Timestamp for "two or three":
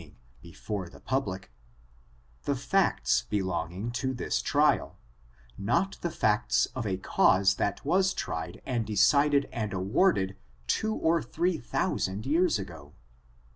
10.65-11.59